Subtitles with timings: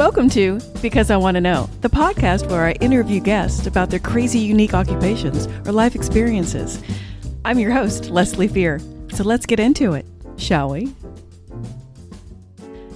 [0.00, 3.98] Welcome to Because I Want to Know, the podcast where I interview guests about their
[3.98, 6.82] crazy, unique occupations or life experiences.
[7.44, 8.80] I'm your host, Leslie Fear.
[9.12, 10.06] So let's get into it,
[10.38, 10.94] shall we?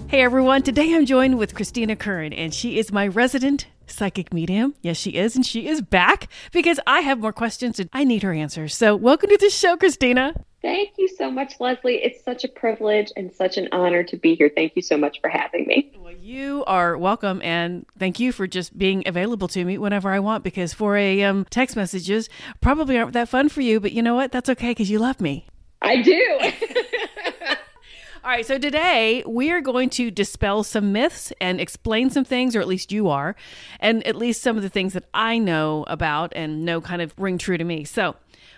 [0.08, 4.74] Hey everyone, today I'm joined with Christina Curran, and she is my resident psychic medium.
[4.80, 8.22] Yes, she is, and she is back because I have more questions and I need
[8.22, 8.74] her answers.
[8.74, 10.32] So, welcome to the show, Christina.
[10.64, 11.96] Thank you so much, Leslie.
[11.96, 14.48] It's such a privilege and such an honor to be here.
[14.48, 15.92] Thank you so much for having me.
[16.00, 20.20] Well, you are welcome, and thank you for just being available to me whenever I
[20.20, 20.42] want.
[20.42, 21.44] Because 4 a.m.
[21.50, 22.30] text messages
[22.62, 24.32] probably aren't that fun for you, but you know what?
[24.32, 25.44] That's okay because you love me.
[25.82, 26.38] I do.
[28.24, 32.56] All right, so today we are going to dispel some myths and explain some things,
[32.56, 33.36] or at least you are,
[33.80, 37.12] and at least some of the things that I know about and know kind of
[37.18, 37.84] ring true to me.
[37.84, 38.16] So,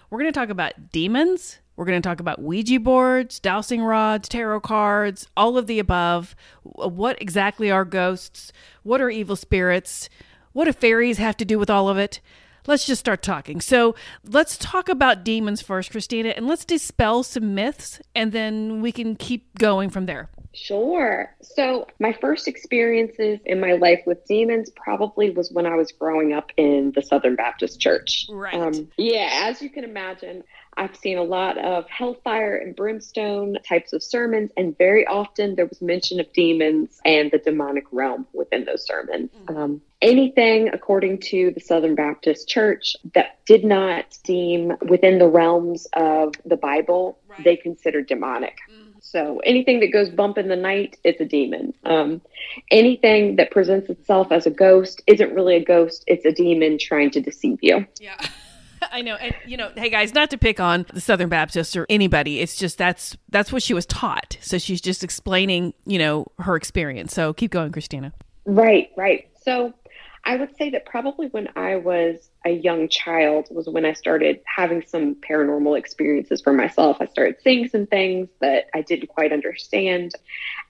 [0.08, 1.58] we're going to talk about demons.
[1.76, 6.34] We're going to talk about Ouija boards, dowsing rods, tarot cards, all of the above.
[6.62, 8.52] What exactly are ghosts?
[8.82, 10.08] What are evil spirits?
[10.52, 12.20] What do fairies have to do with all of it?
[12.66, 13.60] let's just start talking.
[13.60, 18.92] So let's talk about demons first, Christina, and let's dispel some myths, and then we
[18.92, 20.30] can keep going from there.
[20.52, 21.34] Sure.
[21.42, 26.32] So, my first experiences in my life with demons probably was when I was growing
[26.32, 28.26] up in the Southern Baptist Church.
[28.30, 28.54] Right.
[28.54, 30.42] Um, yeah, as you can imagine,
[30.76, 35.66] I've seen a lot of hellfire and brimstone types of sermons, and very often there
[35.66, 39.30] was mention of demons and the demonic realm within those sermons.
[39.30, 39.56] Mm-hmm.
[39.56, 45.86] Um, anything, according to the Southern Baptist Church, that did not deem within the realms
[45.94, 47.42] of the Bible, right.
[47.42, 48.58] they considered demonic.
[48.70, 48.86] Mm-hmm.
[49.00, 51.72] So anything that goes bump in the night, it's a demon.
[51.84, 52.20] Um,
[52.70, 57.12] anything that presents itself as a ghost isn't really a ghost; it's a demon trying
[57.12, 57.86] to deceive you.
[58.00, 58.16] Yeah.
[58.92, 61.86] I know, and you know, hey guys, not to pick on the Southern Baptist or
[61.88, 62.40] anybody.
[62.40, 64.38] It's just that's that's what she was taught.
[64.40, 67.14] So she's just explaining, you know, her experience.
[67.14, 68.12] So keep going, Christina.
[68.44, 69.28] Right, right.
[69.42, 69.74] So
[70.24, 74.40] I would say that probably when I was a young child was when I started
[74.44, 76.96] having some paranormal experiences for myself.
[77.00, 80.12] I started seeing some things that I didn't quite understand,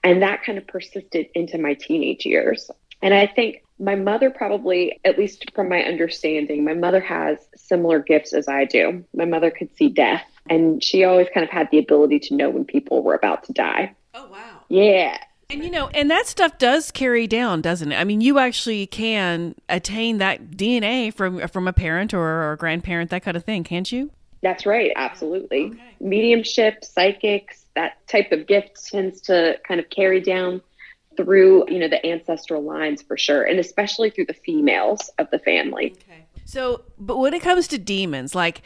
[0.03, 2.69] and that kind of persisted into my teenage years.
[3.01, 7.99] And I think my mother probably, at least from my understanding, my mother has similar
[7.99, 9.03] gifts as I do.
[9.15, 12.49] My mother could see death, and she always kind of had the ability to know
[12.49, 13.95] when people were about to die.
[14.13, 14.61] Oh, wow.
[14.69, 15.17] Yeah.
[15.49, 17.95] And you know, and that stuff does carry down, doesn't it?
[17.95, 22.57] I mean, you actually can attain that DNA from from a parent or, or a
[22.57, 24.11] grandparent, that kind of thing, can't you?
[24.41, 25.67] That's right, absolutely.
[25.67, 25.95] Okay.
[25.99, 30.61] Mediumship, psychics, that type of gift tends to kind of carry down
[31.17, 35.39] through, you know, the ancestral lines for sure, and especially through the females of the
[35.39, 35.95] family.
[36.07, 36.25] Okay.
[36.45, 38.61] So, but when it comes to demons, like,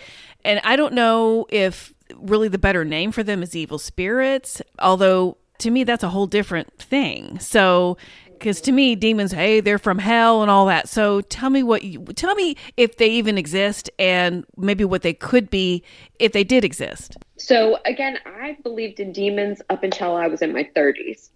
[0.46, 5.38] and I don't know if really the better name for them is evil spirits, although
[5.60, 7.40] to me that's a whole different thing.
[7.40, 7.98] So
[8.42, 11.84] because to me demons hey they're from hell and all that so tell me what
[11.84, 15.84] you tell me if they even exist and maybe what they could be
[16.18, 20.52] if they did exist so again i believed in demons up until i was in
[20.52, 21.30] my 30s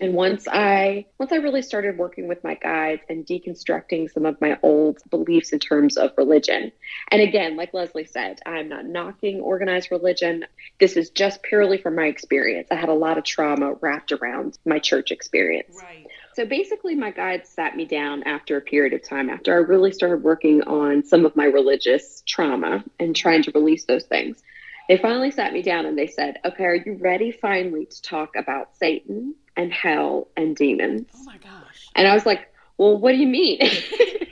[0.00, 4.40] and once I once I really started working with my guides and deconstructing some of
[4.40, 6.72] my old beliefs in terms of religion.
[7.10, 10.46] And again, like Leslie said, I'm not knocking organized religion.
[10.78, 12.68] This is just purely from my experience.
[12.70, 15.76] I had a lot of trauma wrapped around my church experience.
[15.80, 16.06] Right.
[16.34, 19.92] So basically, my guides sat me down after a period of time, after I really
[19.92, 24.42] started working on some of my religious trauma and trying to release those things.
[24.88, 28.34] They finally sat me down and they said, Okay, are you ready finally to talk
[28.36, 31.06] about Satan and hell and demons.
[31.14, 31.90] Oh my gosh.
[31.94, 33.58] And I was like, well, what do you mean?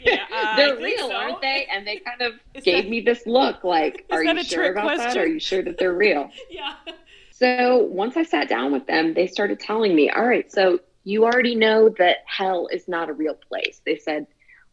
[0.01, 1.13] yeah, uh, They're real, so.
[1.15, 1.67] aren't they?
[1.71, 4.85] And they kind of is gave that, me this look like, are you sure about
[4.85, 5.05] question?
[5.05, 5.17] that?
[5.19, 6.31] Are you sure that they're real?
[6.51, 6.77] yeah.
[7.31, 11.25] So once I sat down with them, they started telling me, all right, so you
[11.25, 13.83] already know that hell is not a real place.
[13.85, 14.27] They said,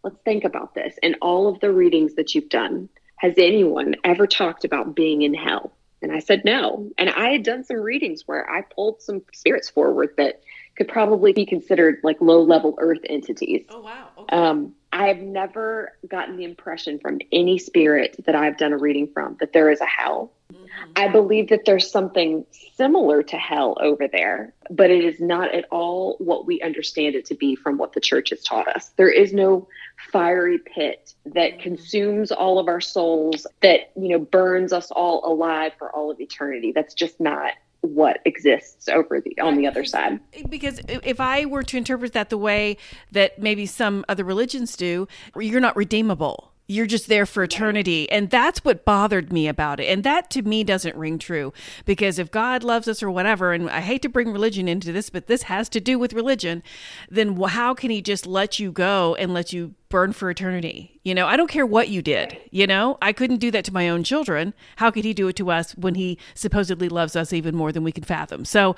[0.03, 0.95] let's think about this.
[1.03, 2.87] In all of the readings that you've done,
[3.17, 5.73] has anyone ever talked about being in hell?
[6.05, 6.91] And I said no.
[6.99, 10.43] And I had done some readings where I pulled some spirits forward that
[10.77, 13.65] could probably be considered like low level earth entities.
[13.69, 14.09] Oh, wow.
[14.19, 14.35] Okay.
[14.35, 19.07] Um, I have never gotten the impression from any spirit that I've done a reading
[19.07, 20.31] from that there is a hell.
[20.53, 20.64] Mm-hmm.
[20.95, 22.45] I believe that there's something
[22.75, 27.25] similar to hell over there, but it is not at all what we understand it
[27.25, 28.91] to be from what the church has taught us.
[28.97, 29.67] There is no
[30.11, 31.61] fiery pit that mm-hmm.
[31.61, 36.19] consumes all of our souls, that, you know, burns us all alive for all of
[36.19, 36.71] eternity.
[36.73, 40.19] That's just not what exists over the on the other side
[40.49, 42.75] because if i were to interpret that the way
[43.11, 45.07] that maybe some other religions do
[45.39, 48.09] you're not redeemable you're just there for eternity.
[48.11, 49.85] And that's what bothered me about it.
[49.85, 51.53] And that to me doesn't ring true
[51.85, 55.09] because if God loves us or whatever, and I hate to bring religion into this,
[55.09, 56.63] but this has to do with religion,
[57.09, 60.99] then how can he just let you go and let you burn for eternity?
[61.03, 62.37] You know, I don't care what you did.
[62.49, 64.53] You know, I couldn't do that to my own children.
[64.77, 67.83] How could he do it to us when he supposedly loves us even more than
[67.83, 68.43] we can fathom?
[68.43, 68.75] So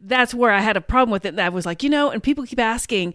[0.00, 1.30] that's where I had a problem with it.
[1.30, 3.14] And I was like, you know, and people keep asking,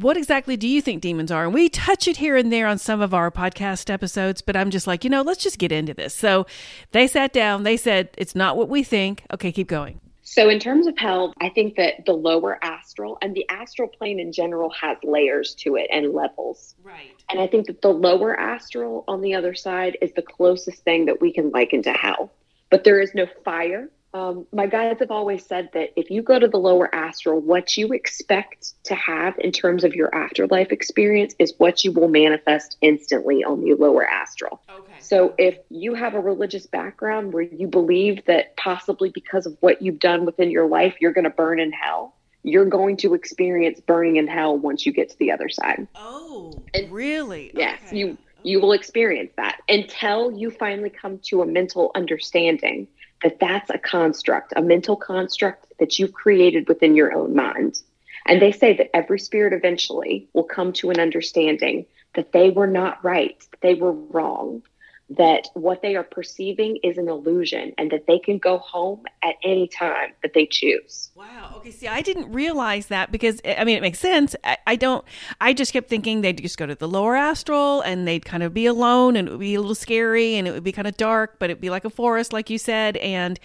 [0.00, 1.44] what exactly do you think demons are?
[1.44, 4.70] And we touch it here and there on some of our podcast episodes, but I'm
[4.70, 6.14] just like, you know, let's just get into this.
[6.14, 6.46] So
[6.90, 9.24] they sat down, they said, it's not what we think.
[9.32, 10.00] Okay, keep going.
[10.26, 14.18] So, in terms of hell, I think that the lower astral and the astral plane
[14.18, 16.74] in general has layers to it and levels.
[16.82, 17.14] Right.
[17.30, 21.04] And I think that the lower astral on the other side is the closest thing
[21.04, 22.32] that we can liken to hell.
[22.70, 26.38] But there is no fire, um, my guides have always said that if you go
[26.38, 31.34] to the lower astral, what you expect to have in terms of your afterlife experience
[31.40, 34.62] is what you will manifest instantly on the lower astral.
[34.72, 34.92] Okay.
[35.00, 39.82] So if you have a religious background where you believe that possibly because of what
[39.82, 42.14] you've done within your life, you're going to burn in hell,
[42.44, 45.88] you're going to experience burning in hell once you get to the other side.
[45.96, 47.50] Oh, and, really?
[47.52, 47.98] Yes, okay.
[47.98, 52.86] you you will experience that until you finally come to a mental understanding
[53.22, 57.80] that that's a construct, a mental construct that you've created within your own mind.
[58.26, 62.66] And they say that every spirit eventually will come to an understanding that they were
[62.66, 64.62] not right, they were wrong,
[65.10, 69.34] that what they are perceiving is an illusion and that they can go home at
[69.42, 71.10] any time that they choose.
[71.14, 71.56] Wow.
[71.58, 71.70] Okay.
[71.70, 74.34] See, I didn't realize that because, I mean, it makes sense.
[74.44, 75.04] I, I, don't,
[75.40, 78.54] I just kept thinking they'd just go to the lower astral and they'd kind of
[78.54, 80.96] be alone and it would be a little scary and it would be kind of
[80.96, 82.96] dark, but it'd be like a forest, like you said.
[82.96, 83.38] And,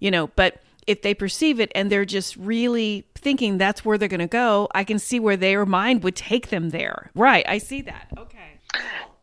[0.00, 4.08] you know, but if they perceive it and they're just really thinking that's where they're
[4.08, 7.10] going to go, I can see where their mind would take them there.
[7.14, 7.46] Right.
[7.48, 8.08] I see that.
[8.16, 8.38] Okay.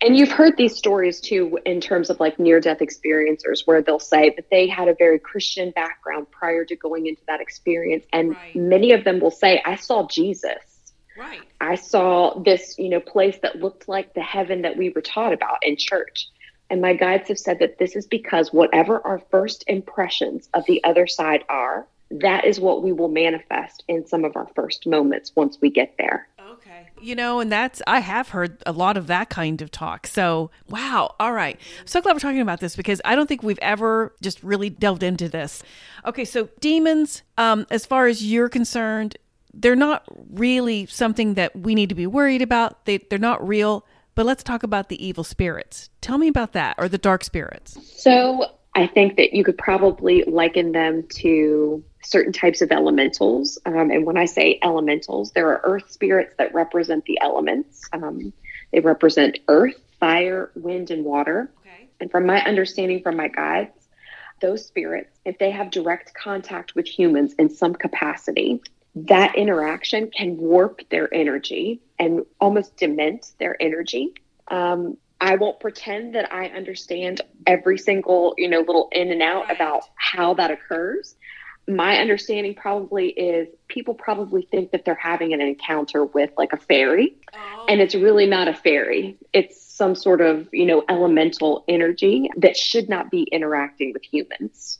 [0.01, 3.99] And you've heard these stories too, in terms of like near death experiencers, where they'll
[3.99, 8.05] say that they had a very Christian background prior to going into that experience.
[8.11, 8.55] And right.
[8.55, 10.93] many of them will say, I saw Jesus.
[11.17, 11.41] Right.
[11.61, 15.31] I saw this, you know, place that looked like the heaven that we were taught
[15.31, 16.27] about in church.
[16.69, 20.83] And my guides have said that this is because whatever our first impressions of the
[20.83, 25.31] other side are, that is what we will manifest in some of our first moments
[25.35, 26.27] once we get there.
[27.01, 30.07] You know, and that's, I have heard a lot of that kind of talk.
[30.07, 31.13] So, wow.
[31.19, 31.59] All right.
[31.85, 35.03] So glad we're talking about this because I don't think we've ever just really delved
[35.03, 35.61] into this.
[36.05, 36.25] Okay.
[36.25, 39.17] So, demons, um, as far as you're concerned,
[39.53, 42.85] they're not really something that we need to be worried about.
[42.85, 43.85] They, they're not real.
[44.15, 45.89] But let's talk about the evil spirits.
[46.01, 47.77] Tell me about that or the dark spirits.
[48.01, 53.57] So, I think that you could probably liken them to certain types of elementals.
[53.65, 57.81] Um, and when I say elementals, there are earth spirits that represent the elements.
[57.93, 58.31] Um,
[58.71, 61.51] they represent earth, fire, wind, and water.
[61.61, 61.87] Okay.
[61.99, 63.71] And from my understanding from my guides,
[64.41, 68.61] those spirits, if they have direct contact with humans in some capacity,
[68.95, 74.13] that interaction can warp their energy and almost dement their energy.
[74.49, 79.45] Um, I won't pretend that I understand every single, you know, little in and out
[79.45, 79.55] right.
[79.55, 81.15] about how that occurs.
[81.67, 86.57] My understanding probably is people probably think that they're having an encounter with like a
[86.57, 87.65] fairy, oh.
[87.67, 89.17] and it's really not a fairy.
[89.33, 94.79] It's some sort of, you know, elemental energy that should not be interacting with humans.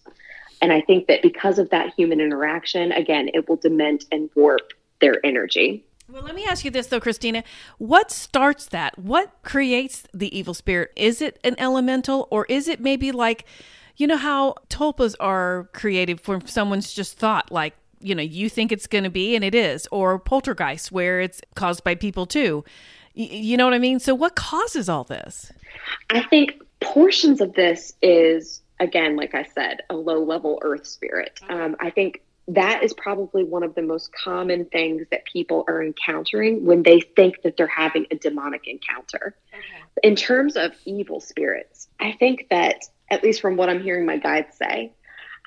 [0.62, 4.72] And I think that because of that human interaction, again, it will dement and warp
[5.02, 5.84] their energy.
[6.08, 7.44] Well, let me ask you this though, Christina.
[7.78, 8.98] What starts that?
[8.98, 10.92] What creates the evil spirit?
[10.96, 13.46] Is it an elemental or is it maybe like,
[13.98, 18.72] you know, how tulpas are created from someone's just thought, like, you know, you think
[18.72, 22.64] it's going to be and it is, or poltergeist, where it's caused by people too.
[23.16, 24.00] Y- you know what I mean?
[24.00, 25.52] So, what causes all this?
[26.10, 31.40] I think portions of this is, again, like I said, a low level earth spirit.
[31.50, 35.82] Um, I think that is probably one of the most common things that people are
[35.82, 39.36] encountering when they think that they're having a demonic encounter.
[39.52, 40.08] Okay.
[40.08, 44.18] In terms of evil spirits, I think that, at least from what I'm hearing my
[44.18, 44.94] guides say,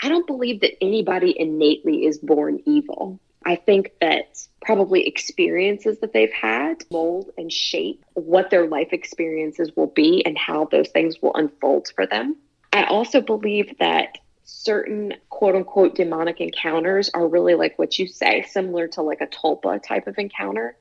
[0.03, 3.21] I don't believe that anybody innately is born evil.
[3.45, 9.73] I think that probably experiences that they've had mold and shape what their life experiences
[9.75, 12.37] will be and how those things will unfold for them.
[12.73, 18.43] I also believe that certain quote unquote demonic encounters are really like what you say,
[18.43, 20.77] similar to like a tulpa type of encounter.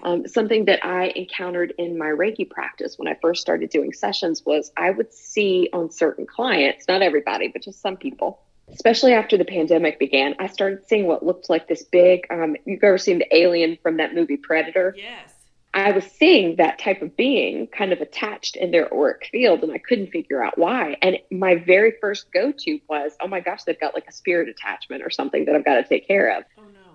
[0.00, 0.10] Okay.
[0.10, 4.44] Um, something that I encountered in my Reiki practice when I first started doing sessions
[4.44, 8.40] was I would see on certain clients, not everybody, but just some people,
[8.72, 12.26] especially after the pandemic began, I started seeing what looked like this big.
[12.30, 14.94] Um, you've ever seen the alien from that movie Predator?
[14.96, 15.34] Yes.
[15.74, 19.72] I was seeing that type of being kind of attached in their auric field, and
[19.72, 20.96] I couldn't figure out why.
[21.02, 24.48] And my very first go to was, oh my gosh, they've got like a spirit
[24.48, 26.44] attachment or something that I've got to take care of.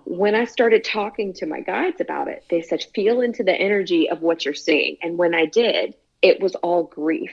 [0.04, 4.08] When I started talking to my guides about it, they said, feel into the energy
[4.08, 4.96] of what you're seeing.
[5.02, 7.30] And when I did, it was all grief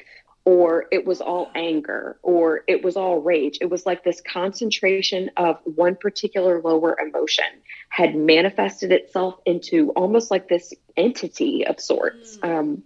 [0.47, 3.57] or it was all anger or it was all rage.
[3.59, 7.43] It was like this concentration of one particular lower emotion
[7.89, 12.37] had manifested itself into almost like this entity of sorts.
[12.37, 12.59] Mm.
[12.59, 12.83] Um,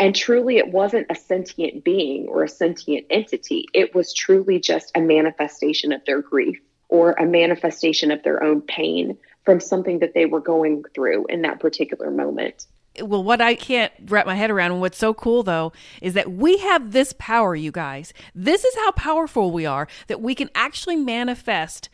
[0.00, 4.90] and truly, it wasn't a sentient being or a sentient entity, it was truly just
[4.96, 10.14] a manifestation of their grief or a manifestation of their own pain from something that
[10.14, 12.66] they were going through in that particular moment
[13.02, 16.32] well, what I can't wrap my head around, and what's so cool though, is that
[16.32, 18.12] we have this power, you guys.
[18.34, 21.88] This is how powerful we are that we can actually manifest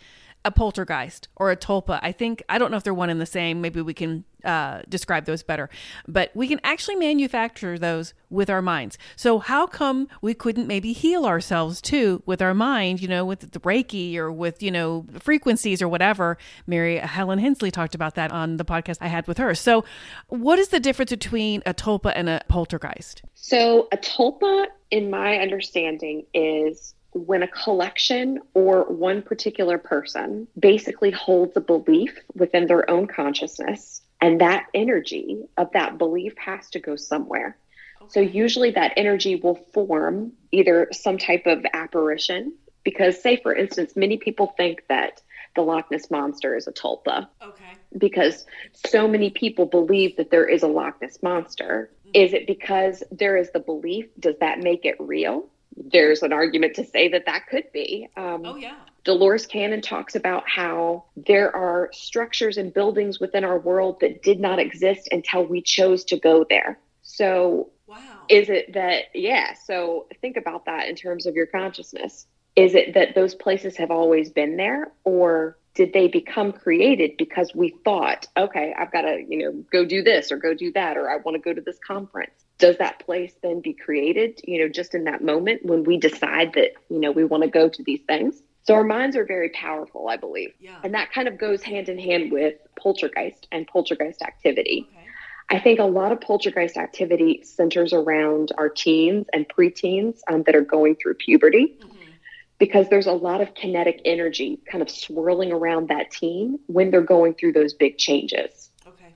[0.45, 2.01] a poltergeist or a tulpa.
[2.03, 3.61] I think I don't know if they're one and the same.
[3.61, 5.71] Maybe we can uh, describe those better.
[6.09, 8.99] But we can actually manufacture those with our minds.
[9.15, 13.01] So how come we couldn't maybe heal ourselves too with our mind?
[13.01, 16.39] You know, with the Reiki or with you know frequencies or whatever.
[16.67, 19.55] Mary Helen Hensley talked about that on the podcast I had with her.
[19.55, 19.85] So,
[20.29, 23.23] what is the difference between a tulpa and a poltergeist?
[23.35, 31.11] So a tulpa, in my understanding, is when a collection or one particular person basically
[31.11, 36.81] holds a belief within their own consciousness, and that energy of that belief has to
[36.81, 37.57] go somewhere.
[38.01, 38.11] Okay.
[38.11, 42.55] So, usually that energy will form either some type of apparition,
[42.85, 45.21] because, say, for instance, many people think that
[45.55, 47.29] the Loch Ness Monster is a tulpa.
[47.43, 47.73] Okay.
[47.97, 48.47] Because
[48.87, 51.91] so many people believe that there is a Loch Ness Monster.
[52.01, 52.11] Mm-hmm.
[52.15, 54.07] Is it because there is the belief?
[54.19, 55.49] Does that make it real?
[55.93, 58.09] There's an argument to say that that could be.
[58.17, 58.77] Um, oh, yeah.
[59.05, 64.39] Dolores Cannon talks about how there are structures and buildings within our world that did
[64.39, 66.79] not exist until we chose to go there.
[67.03, 67.99] So, wow.
[68.29, 72.27] is it that, yeah, so think about that in terms of your consciousness.
[72.55, 77.55] Is it that those places have always been there, or did they become created because
[77.55, 80.97] we thought, okay, I've got to, you know, go do this or go do that,
[80.97, 82.42] or I want to go to this conference?
[82.63, 86.53] Does that place then be created, you know, just in that moment when we decide
[86.55, 88.41] that, you know, we want to go to these things?
[88.63, 90.53] So our minds are very powerful, I believe.
[90.61, 90.79] Yeah.
[90.85, 94.89] And that kind of goes hand in hand with poltergeist and poltergeist activity.
[94.89, 95.07] Okay.
[95.51, 100.55] I think a lot of poltergeist activity centers around our teens and preteens um, that
[100.55, 102.11] are going through puberty mm-hmm.
[102.59, 107.03] because there's a lot of kinetic energy kind of swirling around that teen when they're
[107.03, 108.71] going through those big changes.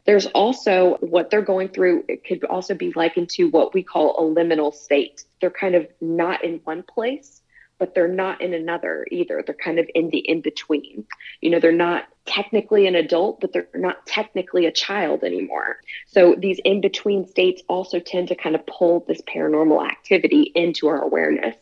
[0.07, 4.17] There's also what they're going through, it could also be likened to what we call
[4.17, 5.25] a liminal state.
[5.41, 7.43] They're kind of not in one place,
[7.79, 9.43] but they're not in another either.
[9.45, 11.07] They're kind of in the in between.
[11.41, 15.79] You know, they're not technically an adult, but they're not technically a child anymore.
[16.07, 20.87] So these in between states also tend to kind of pull this paranormal activity into
[20.89, 21.57] our awareness.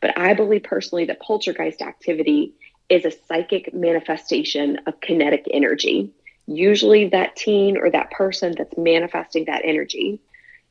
[0.00, 2.54] But I believe personally that poltergeist activity
[2.88, 6.12] is a psychic manifestation of kinetic energy
[6.50, 10.20] usually that teen or that person that's manifesting that energy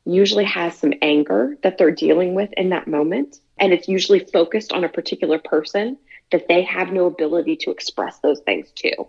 [0.04, 3.38] usually has some anger that they're dealing with in that moment.
[3.58, 5.96] And it's usually focused on a particular person
[6.32, 9.06] that they have no ability to express those things to.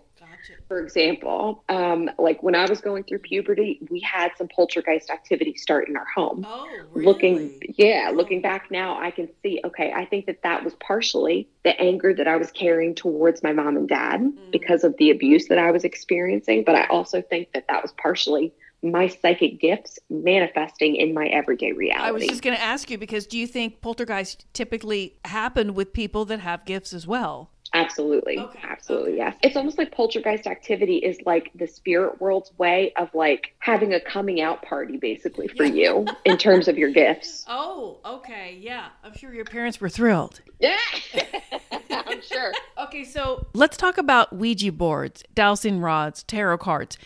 [0.72, 5.54] For example, um, like when I was going through puberty, we had some poltergeist activity
[5.54, 6.46] start in our home.
[6.48, 7.04] Oh, really?
[7.04, 8.14] Looking, yeah, oh.
[8.14, 9.60] looking back now, I can see.
[9.66, 13.52] Okay, I think that that was partially the anger that I was carrying towards my
[13.52, 14.50] mom and dad mm.
[14.50, 16.64] because of the abuse that I was experiencing.
[16.64, 21.72] But I also think that that was partially my psychic gifts manifesting in my everyday
[21.72, 22.02] reality.
[22.02, 25.92] I was just going to ask you because do you think poltergeists typically happen with
[25.92, 27.50] people that have gifts as well?
[27.74, 28.38] Absolutely.
[28.38, 28.58] Okay.
[28.62, 29.16] Absolutely.
[29.16, 29.36] Yes.
[29.42, 34.00] It's almost like poltergeist activity is like the spirit world's way of like having a
[34.00, 35.90] coming out party basically for yeah.
[35.90, 37.46] you in terms of your gifts.
[37.54, 38.58] Oh, okay.
[38.60, 38.88] Yeah.
[39.04, 40.40] I'm sure your parents were thrilled.
[40.58, 40.76] Yeah.
[41.90, 42.52] I'm sure.
[42.78, 43.04] Okay.
[43.04, 46.98] So let's talk about Ouija boards, dowsing rods, tarot cards.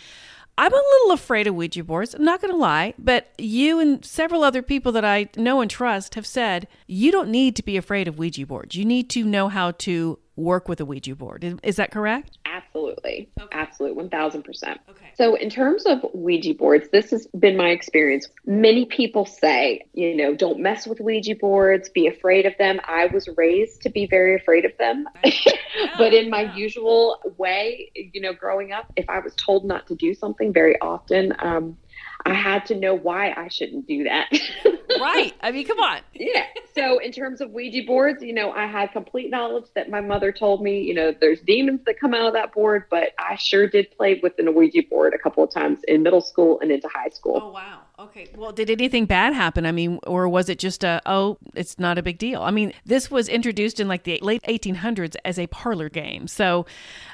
[0.58, 2.14] I'm a little afraid of Ouija boards.
[2.14, 5.70] I'm not going to lie, but you and several other people that I know and
[5.70, 8.74] trust have said you don't need to be afraid of Ouija boards.
[8.74, 11.58] You need to know how to work with a Ouija board.
[11.62, 12.38] Is, that correct?
[12.44, 13.28] Absolutely.
[13.40, 13.58] Okay.
[13.58, 14.04] Absolutely.
[14.04, 14.44] 1000%.
[14.88, 15.12] Okay.
[15.14, 18.28] So, in terms of Ouija boards, this has been my experience.
[18.44, 22.80] Many people say, you know, don't mess with Ouija boards, be afraid of them.
[22.84, 25.06] I was raised to be very afraid of them.
[25.76, 26.56] Yeah, but in my yeah.
[26.56, 30.80] usual way, you know, growing up, if I was told not to do something very
[30.80, 31.76] often, um,
[32.24, 34.28] I had to know why I shouldn't do that.
[35.00, 35.34] right.
[35.40, 36.00] I mean, come on.
[36.14, 36.46] yeah.
[36.74, 40.32] So, in terms of Ouija boards, you know, I had complete knowledge that my mother
[40.32, 43.66] told me, you know, there's demons that come out of that board, but I sure
[43.66, 46.88] did play with an Ouija board a couple of times in middle school and into
[46.88, 47.40] high school.
[47.42, 47.82] Oh, wow.
[47.98, 48.28] Okay.
[48.36, 49.64] Well, did anything bad happen?
[49.64, 52.42] I mean, or was it just a, oh, it's not a big deal?
[52.42, 56.28] I mean, this was introduced in like the late 1800s as a parlor game.
[56.28, 56.66] So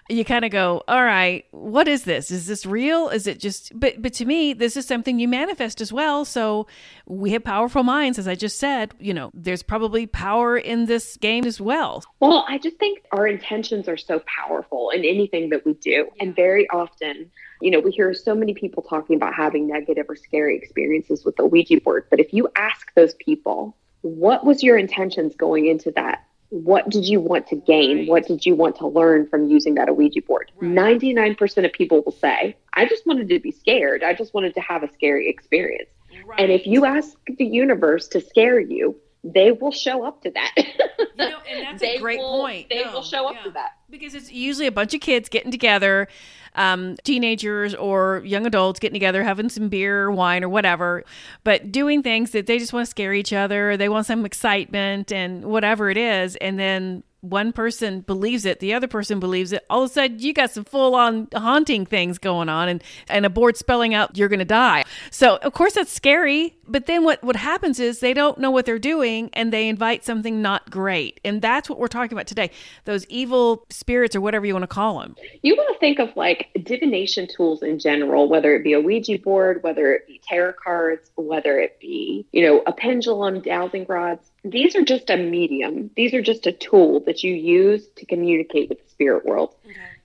[0.09, 2.33] you kind of go, all right, what is this?
[2.33, 3.09] Is this real?
[3.11, 6.25] Is it just, but, but to me, this is something you manifest as well.
[6.25, 6.67] So
[7.07, 11.17] we have powerful minds, as I just said, you know, there's probably power in this
[11.17, 12.03] game as well.
[12.19, 16.09] Well, I just think our intentions are so powerful in anything that we do.
[16.19, 17.31] And very often,
[17.63, 21.37] you know, we hear so many people talking about having negative or scary experiences with
[21.37, 22.07] the Ouija board.
[22.11, 26.25] But if you ask those people, what was your intentions going into that?
[26.49, 27.99] What did you want to gain?
[27.99, 28.09] Right.
[28.09, 30.51] What did you want to learn from using that Ouija board?
[30.57, 30.99] Right.
[31.01, 34.03] 99% of people will say, I just wanted to be scared.
[34.03, 35.89] I just wanted to have a scary experience.
[36.27, 36.41] Right.
[36.41, 40.53] And if you ask the universe to scare you, they will show up to that.
[40.57, 40.65] you
[41.17, 42.69] know, and that's they a great will, point.
[42.69, 43.43] They No, will show up yeah.
[43.45, 43.71] to that.
[43.91, 46.09] because it's usually a bunch of kids getting together
[46.55, 51.03] um, teenagers or young adults getting together having some beer or wine or whatever
[51.45, 55.11] but doing things that they just want to scare each other they want some excitement
[55.11, 59.65] and whatever it is and then one person believes it, the other person believes it.
[59.71, 63.25] All of a sudden, you got some full on haunting things going on, and, and
[63.25, 64.83] a board spelling out you're going to die.
[65.13, 66.57] So, of course, that's scary.
[66.73, 70.07] But then what, what happens is they don't know what they're doing and they invite
[70.07, 71.21] something not great.
[71.23, 72.51] And that's what we're talking about today
[72.87, 75.15] those evil spirits or whatever you want to call them.
[75.43, 79.19] You want to think of like divination tools in general, whether it be a Ouija
[79.19, 84.31] board, whether it be tarot cards, whether it be, you know, a pendulum, dowsing rods.
[84.43, 85.91] These are just a medium.
[85.95, 89.55] These are just a tool that you use to communicate with the spirit world.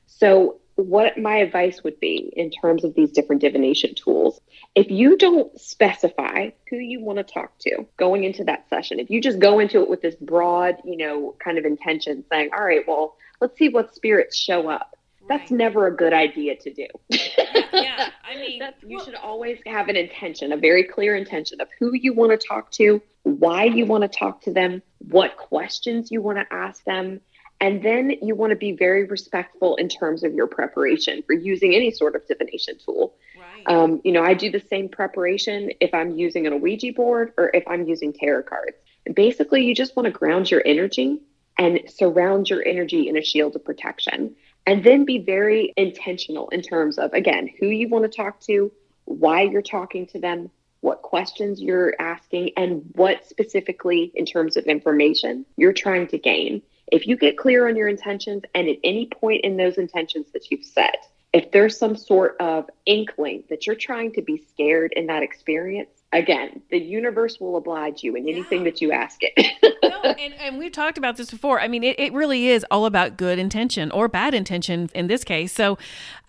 [0.07, 4.39] So, what my advice would be in terms of these different divination tools,
[4.75, 9.09] if you don't specify who you want to talk to going into that session, if
[9.09, 12.63] you just go into it with this broad, you know, kind of intention saying, all
[12.63, 14.95] right, well, let's see what spirits show up.
[15.27, 16.87] That's never a good idea to do.
[17.09, 21.59] yeah, I mean, That's, you well- should always have an intention, a very clear intention
[21.59, 25.35] of who you want to talk to, why you want to talk to them, what
[25.35, 27.19] questions you want to ask them.
[27.59, 31.73] And then you want to be very respectful in terms of your preparation for using
[31.73, 33.15] any sort of divination tool.
[33.37, 33.63] Right.
[33.65, 37.49] Um, you know, I do the same preparation if I'm using an Ouija board or
[37.53, 38.77] if I'm using tarot cards.
[39.05, 41.19] And basically, you just want to ground your energy
[41.57, 44.35] and surround your energy in a shield of protection.
[44.67, 48.71] And then be very intentional in terms of, again, who you want to talk to,
[49.05, 54.65] why you're talking to them, what questions you're asking, and what specifically, in terms of
[54.65, 56.61] information, you're trying to gain.
[56.91, 60.49] If you get clear on your intentions, and at any point in those intentions that
[60.51, 65.07] you've set, if there's some sort of inkling that you're trying to be scared in
[65.07, 68.71] that experience, again, the universe will oblige you in anything Yeah.
[68.71, 69.53] that you ask it.
[69.83, 71.59] no, and, and we've talked about this before.
[71.59, 75.25] I mean, it, it really is all about good intention or bad intention in this
[75.25, 75.51] case.
[75.51, 75.77] So,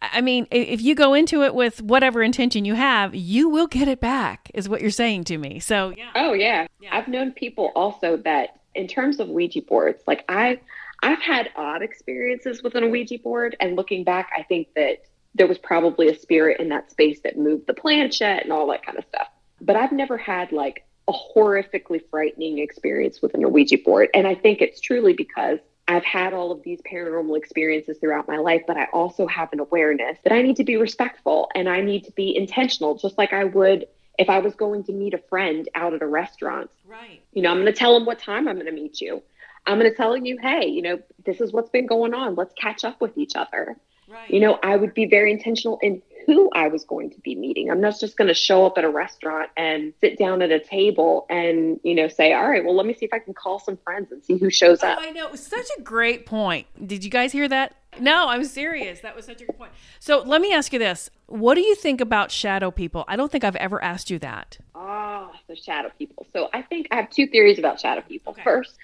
[0.02, 3.86] I mean, if you go into it with whatever intention you have, you will get
[3.86, 5.60] it back, is what you're saying to me.
[5.60, 6.10] So, yeah.
[6.16, 6.66] Oh yeah.
[6.80, 6.96] Yeah.
[6.96, 10.60] I've known people also that in terms of Ouija boards, like I
[11.02, 15.02] I've had odd experiences with an Ouija board and looking back, I think that
[15.34, 18.84] there was probably a spirit in that space that moved the planchette and all that
[18.84, 19.28] kind of stuff.
[19.60, 24.08] But I've never had like a horrifically frightening experience with an Ouija board.
[24.12, 28.36] And I think it's truly because I've had all of these paranormal experiences throughout my
[28.36, 31.80] life, but I also have an awareness that I need to be respectful and I
[31.80, 33.86] need to be intentional, just like I would
[34.18, 36.70] if I was going to meet a friend out at a restaurant.
[36.86, 37.22] Right.
[37.32, 39.22] You know, I'm going to tell them what time I'm going to meet you.
[39.66, 42.34] I'm going to tell you, hey, you know, this is what's been going on.
[42.34, 43.76] Let's catch up with each other.
[44.08, 44.30] Right.
[44.30, 47.70] You know, I would be very intentional in who I was going to be meeting.
[47.70, 50.60] I'm not just going to show up at a restaurant and sit down at a
[50.60, 53.58] table and, you know, say, all right, well, let me see if I can call
[53.58, 54.98] some friends and see who shows Oh, up.
[55.00, 55.24] I know.
[55.24, 56.66] It was such a great point.
[56.86, 57.76] Did you guys hear that?
[57.98, 59.00] No, I'm serious.
[59.00, 59.72] That was such a good point.
[60.00, 61.08] So let me ask you this.
[61.28, 63.06] What do you think about shadow people?
[63.08, 64.58] I don't think I've ever asked you that.
[64.74, 66.26] Ah, the shadow people.
[66.30, 68.32] So I think I have two theories about shadow people.
[68.34, 68.42] Okay.
[68.42, 68.76] First,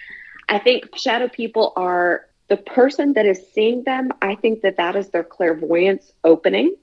[0.49, 4.13] I think shadow people are the person that is seeing them.
[4.23, 6.75] I think that that is their clairvoyance opening.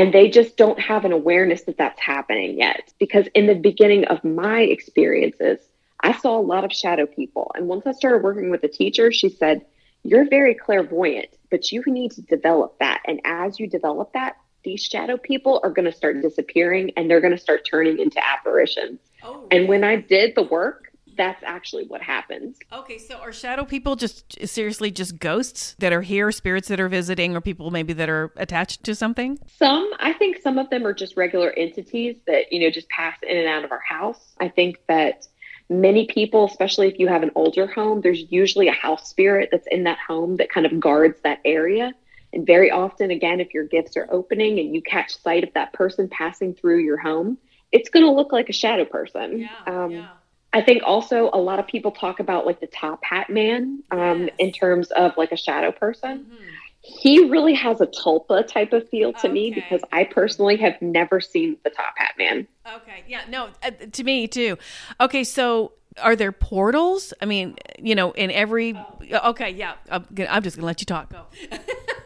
[0.00, 2.90] And they just don't have an awareness that that's happening yet.
[2.98, 5.58] Because in the beginning of my experiences
[6.02, 7.52] i saw a lot of shadow people.
[7.54, 9.66] And once i started working with a teacher she said
[10.02, 13.02] you're very clairvoyant but you need to develop that.
[13.06, 17.20] And as you develop that these shadow people are going to start disappearing and they're
[17.20, 19.00] going to start turning into apparitions.
[19.22, 20.89] Oh, and when i did the work
[21.20, 22.56] that's actually what happens.
[22.72, 26.88] Okay, so are shadow people just seriously just ghosts that are here, spirits that are
[26.88, 29.38] visiting, or people maybe that are attached to something?
[29.58, 33.18] Some, I think some of them are just regular entities that, you know, just pass
[33.22, 34.32] in and out of our house.
[34.40, 35.28] I think that
[35.68, 39.68] many people, especially if you have an older home, there's usually a house spirit that's
[39.70, 41.92] in that home that kind of guards that area.
[42.32, 45.74] And very often, again, if your gifts are opening and you catch sight of that
[45.74, 47.36] person passing through your home,
[47.72, 49.40] it's going to look like a shadow person.
[49.40, 50.06] Yeah, um, yeah.
[50.52, 54.22] I think also a lot of people talk about like the top hat man um,
[54.22, 54.30] Yes.
[54.38, 56.26] in terms of like a shadow person.
[56.28, 56.36] Mhm.
[56.82, 61.20] He really has a tulpa type of feel to me because I personally have never
[61.20, 62.48] seen the top hat man.
[62.66, 63.04] Okay.
[63.06, 63.20] Yeah.
[63.28, 63.48] No.
[63.62, 64.56] Uh, to me too.
[65.00, 65.22] Okay.
[65.24, 67.12] So, are there portals?
[67.20, 68.74] I mean, you know, in every.
[69.12, 69.50] Okay.
[69.50, 69.74] Yeah.
[69.90, 71.10] I'm, gonna, I'm just gonna let you talk.
[71.10, 71.26] Go.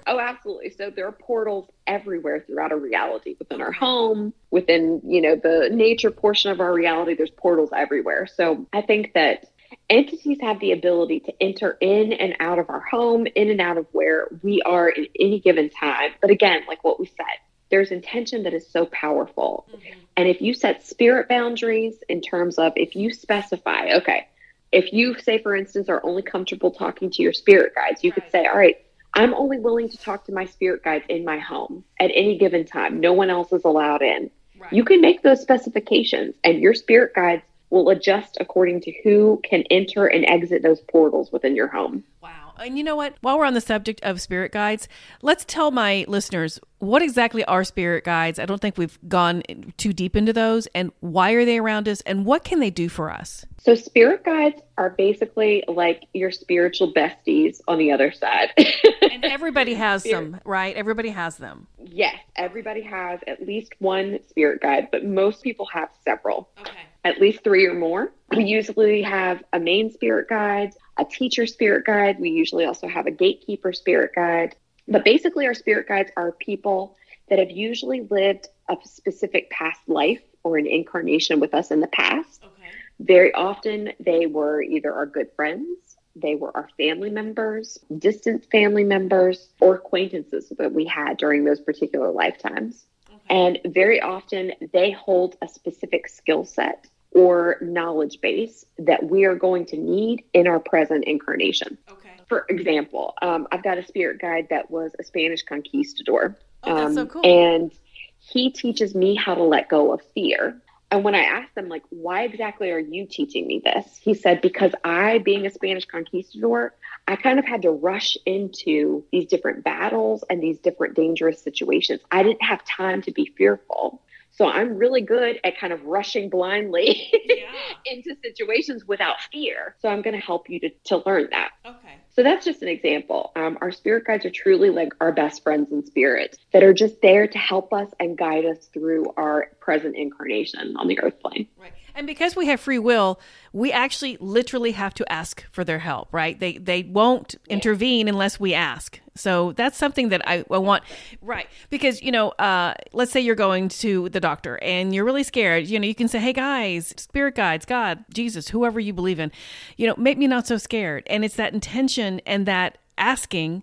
[0.06, 0.70] Oh, absolutely.
[0.70, 5.70] So there are portals everywhere throughout our reality within our home, within, you know, the
[5.72, 8.26] nature portion of our reality, there's portals everywhere.
[8.26, 9.46] So I think that
[9.88, 13.78] entities have the ability to enter in and out of our home, in and out
[13.78, 16.10] of where we are in any given time.
[16.20, 17.38] But again, like what we said,
[17.70, 19.66] there's intention that is so powerful.
[19.70, 20.00] Mm-hmm.
[20.16, 24.28] And if you set spirit boundaries in terms of if you specify, okay,
[24.70, 28.24] if you say, for instance, are only comfortable talking to your spirit guides, you could
[28.30, 28.76] say, all right,
[29.14, 32.64] I'm only willing to talk to my spirit guides in my home at any given
[32.64, 33.00] time.
[33.00, 34.31] No one else is allowed in.
[34.59, 34.72] Right.
[34.72, 39.62] You can make those specifications, and your spirit guides will adjust according to who can
[39.70, 42.05] enter and exit those portals within your home.
[42.22, 42.43] Wow.
[42.58, 43.16] And you know what?
[43.20, 44.88] While we're on the subject of spirit guides,
[45.22, 48.38] let's tell my listeners what exactly are spirit guides.
[48.38, 49.42] I don't think we've gone
[49.76, 52.88] too deep into those, and why are they around us, and what can they do
[52.88, 53.44] for us?
[53.58, 58.50] So, spirit guides are basically like your spiritual besties on the other side.
[59.02, 60.74] And everybody has them, right?
[60.76, 61.66] Everybody has them.
[61.78, 66.48] yes, everybody has at least one spirit guide, but most people have several.
[66.60, 66.70] Okay.
[67.04, 68.12] at least three or more.
[68.36, 72.20] We usually have a main spirit guide, a teacher spirit guide.
[72.20, 74.57] We usually also have a gatekeeper spirit guide.
[74.87, 76.96] But basically, our spirit guides are people
[77.28, 81.88] that have usually lived a specific past life or an incarnation with us in the
[81.88, 82.44] past.
[82.44, 82.68] Okay.
[83.00, 88.85] Very often, they were either our good friends, they were our family members, distant family
[88.85, 92.85] members, or acquaintances that we had during those particular lifetimes.
[93.09, 93.22] Okay.
[93.30, 99.37] And very often they hold a specific skill set or knowledge base that we are
[99.37, 101.79] going to need in our present incarnation.
[101.90, 102.11] Okay.
[102.29, 106.37] For example, um, I've got a spirit guide that was a Spanish conquistador.
[106.64, 107.24] Oh, that's so Um, cool.
[107.24, 107.72] And
[108.18, 110.61] he teaches me how to let go of fear.
[110.90, 113.98] And when I asked him, like, why exactly are you teaching me this?
[114.00, 116.74] He said, because I, being a Spanish conquistador,
[117.09, 122.00] I kind of had to rush into these different battles and these different dangerous situations.
[122.12, 124.03] I didn't have time to be fearful.
[124.37, 127.53] So I'm really good at kind of rushing blindly Yeah.
[127.87, 129.77] into situations without fear.
[129.81, 131.53] So I'm going to help you to, to learn that.
[131.64, 131.94] Okay.
[132.16, 133.33] So that's just an example.
[133.37, 137.01] Um, our spirit guides are truly like our best friends in spirit that are just
[137.01, 141.49] there to help us and guide us through our present incarnation on the earth plane.
[141.57, 141.73] Right.
[141.96, 143.20] And because we have free will,
[143.52, 146.38] we actually literally have to ask for their help, right?
[146.38, 149.00] They they won't intervene unless we ask.
[149.14, 150.83] So that's something that I, I want,
[151.22, 151.46] right?
[151.70, 155.68] Because you know, uh, let's say you're going to the doctor and you're really scared.
[155.68, 159.30] You know, you can say, "Hey guys, spirit guides, God, Jesus, whoever you believe in,
[159.76, 163.62] you know, make me not so scared." And it's that intention and that asking,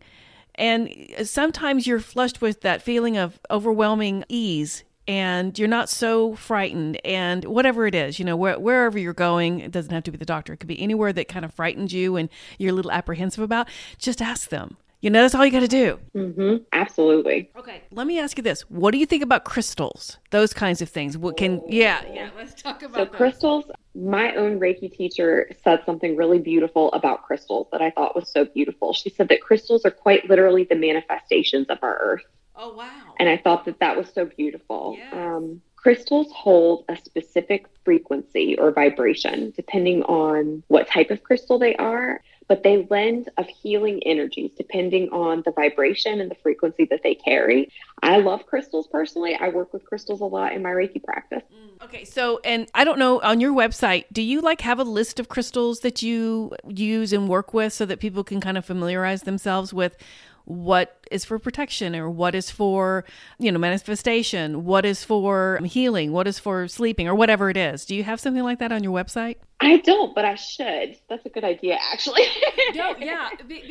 [0.56, 0.90] and
[1.24, 7.44] sometimes you're flushed with that feeling of overwhelming ease and you're not so frightened and
[7.44, 10.26] whatever it is you know where, wherever you're going it doesn't have to be the
[10.26, 10.54] doctor.
[10.54, 13.68] It could be anywhere that kind of frightens you and you're a little apprehensive about
[13.98, 14.78] just ask them.
[15.02, 16.00] You know that's all you got to do.
[16.14, 17.52] Hmm Absolutely.
[17.58, 18.62] okay let me ask you this.
[18.70, 20.18] What do you think about crystals?
[20.30, 21.18] Those kinds of things.
[21.18, 26.16] What can yeah yeah let's talk about So, crystals, my own Reiki teacher said something
[26.16, 28.94] really beautiful about crystals that I thought was so beautiful.
[28.94, 32.24] She said that crystals are quite literally the manifestations of our earth.
[32.56, 34.96] Oh wow And I thought that that was so beautiful.
[34.98, 35.14] Yes.
[35.14, 41.76] Um, crystals hold a specific frequency or vibration depending on what type of crystal they
[41.78, 47.02] are, but they lend of healing energies depending on the vibration and the frequency that
[47.02, 47.72] they carry.
[48.04, 49.36] I love crystals personally.
[49.36, 51.44] I work with crystals a lot in my Reiki practice.
[51.84, 55.20] Okay, so and I don't know on your website, do you like have a list
[55.20, 59.24] of crystals that you use and work with so that people can kind of familiarize
[59.24, 59.98] themselves with
[60.46, 63.04] what is for protection or what is for,
[63.38, 67.86] you know, manifestation, what is for healing, what is for sleeping or whatever it is.
[67.86, 69.36] Do you have something like that on your website?
[69.64, 70.98] I don't, but I should.
[71.08, 72.24] That's a good idea, actually.
[72.74, 73.30] no, yeah.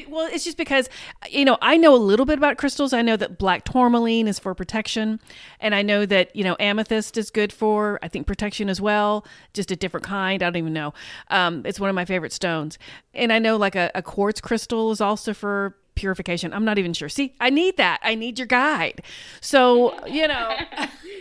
[0.08, 0.88] Well, it's just because,
[1.28, 2.92] you know, I know a little bit about crystals.
[2.92, 5.18] I know that black tourmaline is for protection.
[5.58, 9.26] And I know that, you know, amethyst is good for, I think, protection as well,
[9.52, 10.44] just a different kind.
[10.44, 10.94] I don't even know.
[11.28, 12.78] Um, it's one of my favorite stones.
[13.12, 16.52] And I know like a, a quartz crystal is also for purification.
[16.52, 17.08] I'm not even sure.
[17.08, 18.00] See, I need that.
[18.02, 19.02] I need your guide.
[19.40, 20.56] So, you know.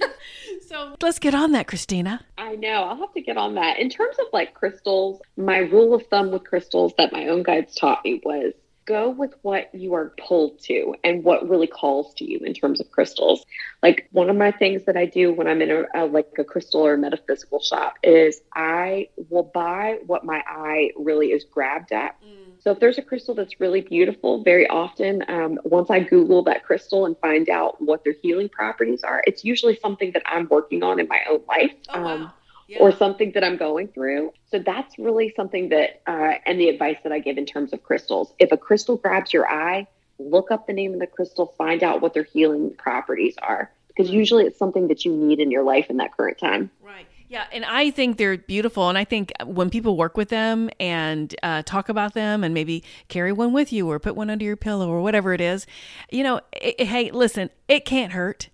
[0.68, 2.26] so let's get on that, Christina.
[2.38, 2.84] I know.
[2.84, 3.78] I'll have to get on that.
[3.78, 7.76] In terms of like crystals, my rule of thumb with crystals that my own guides
[7.76, 8.54] taught me was
[8.89, 12.82] go with what you are pulled to and what really calls to you in terms
[12.82, 13.45] of crystals.
[13.84, 16.43] Like one of my things that I do when I'm in a, a, like a
[16.43, 22.19] crystal or metaphysical shop is I will buy what my eye really is grabbed at.
[22.23, 22.49] Mm.
[22.62, 26.65] So if there's a crystal that's really beautiful, very often um, once I Google that
[26.65, 30.82] crystal and find out what their healing properties are, it's usually something that I'm working
[30.82, 31.71] on in my own life.
[31.89, 32.08] Oh, wow.
[32.08, 32.32] um,
[32.69, 32.77] yeah.
[32.79, 34.32] or something that I'm going through.
[34.51, 37.84] So that's really something that, uh, and the advice that I give in terms of
[37.84, 38.32] crystals.
[38.38, 39.88] If a crystal grabs your eye,
[40.19, 44.12] look up the name of the crystal, find out what their healing properties are, because
[44.12, 46.69] usually it's something that you need in your life in that current time.
[46.82, 47.08] Right.
[47.27, 48.89] Yeah, and I think they're beautiful.
[48.89, 52.84] And I think when people work with them and uh, talk about them and maybe
[53.08, 55.67] carry one with you or put one under your pillow or whatever it is,
[56.12, 58.49] you know, it, hey, listen, it can't hurt.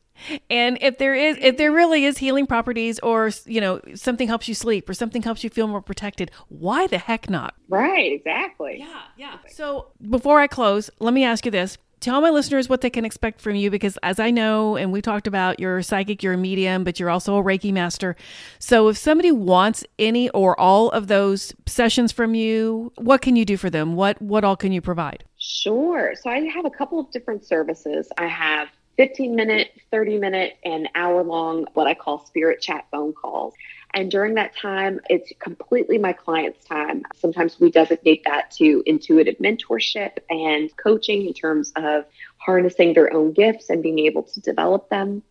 [0.49, 4.47] And if there is, if there really is healing properties, or you know, something helps
[4.47, 7.56] you sleep, or something helps you feel more protected, why the heck not?
[7.69, 8.78] Right, exactly.
[8.80, 9.38] Yeah, yeah.
[9.49, 13.04] So before I close, let me ask you this: Tell my listeners what they can
[13.04, 16.34] expect from you, because as I know, and we talked about, you're a psychic, you're
[16.34, 18.15] a medium, but you're also a Reiki master.
[18.60, 23.43] So if somebody wants any or all of those sessions from you, what can you
[23.43, 23.95] do for them?
[23.95, 25.23] What what all can you provide?
[25.39, 26.13] Sure.
[26.21, 28.08] So I have a couple of different services.
[28.17, 33.13] I have 15 minute, 30 minute, and hour long, what I call spirit chat phone
[33.13, 33.53] calls.
[33.93, 37.03] And during that time, it's completely my client's time.
[37.15, 42.05] Sometimes we designate that to intuitive mentorship and coaching in terms of
[42.38, 45.23] harnessing their own gifts and being able to develop them.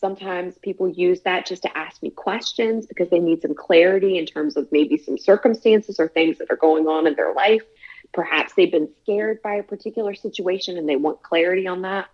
[0.00, 4.26] Sometimes people use that just to ask me questions because they need some clarity in
[4.26, 7.62] terms of maybe some circumstances or things that are going on in their life.
[8.12, 12.08] Perhaps they've been scared by a particular situation and they want clarity on that.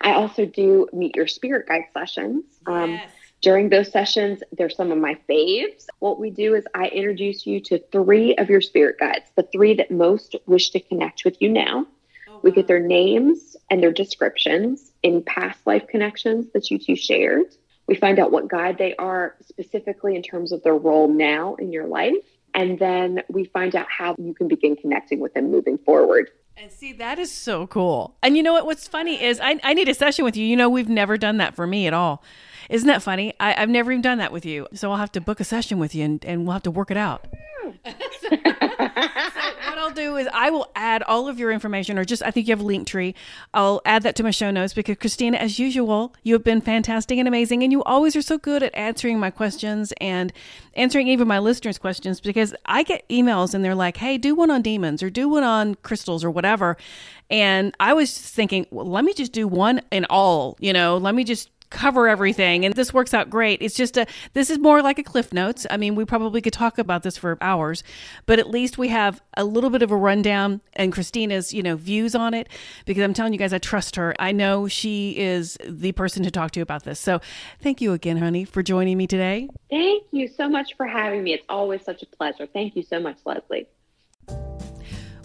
[0.00, 2.44] I also do meet your spirit guide sessions.
[2.66, 3.10] Um, yes.
[3.42, 5.86] During those sessions, they're some of my faves.
[5.98, 9.74] What we do is I introduce you to three of your spirit guides, the three
[9.74, 11.86] that most wish to connect with you now.
[12.28, 16.96] Oh, we get their names and their descriptions in past life connections that you two
[16.96, 17.46] shared.
[17.86, 21.72] We find out what guide they are specifically in terms of their role now in
[21.72, 22.14] your life.
[22.54, 26.30] And then we find out how you can begin connecting with them moving forward.
[26.58, 28.16] And see, that is so cool.
[28.22, 28.64] And you know what?
[28.64, 30.46] What's funny is I, I need a session with you.
[30.46, 32.22] You know, we've never done that for me at all.
[32.70, 33.34] Isn't that funny?
[33.38, 34.66] I, have never even done that with you.
[34.72, 36.90] So I'll have to book a session with you and, and we'll have to work
[36.90, 37.26] it out.
[39.86, 42.52] I'll do is I will add all of your information, or just I think you
[42.52, 43.14] have a link tree.
[43.54, 47.18] I'll add that to my show notes because Christina, as usual, you have been fantastic
[47.18, 50.32] and amazing, and you always are so good at answering my questions and
[50.74, 54.50] answering even my listeners' questions because I get emails and they're like, "Hey, do one
[54.50, 56.76] on demons or do one on crystals or whatever,"
[57.30, 60.56] and I was thinking, well, let me just do one in all.
[60.58, 63.60] You know, let me just cover everything and this works out great.
[63.62, 65.66] It's just a this is more like a cliff notes.
[65.70, 67.82] I mean we probably could talk about this for hours
[68.26, 71.76] but at least we have a little bit of a rundown and christina's you know
[71.76, 72.48] views on it
[72.84, 74.14] because i'm telling you guys i trust her.
[74.18, 77.00] I know she is the person to talk to about this.
[77.00, 77.20] So
[77.60, 79.48] thank you again honey for joining me today.
[79.70, 81.32] Thank you so much for having me.
[81.32, 82.46] It's always such a pleasure.
[82.46, 83.66] Thank you so much leslie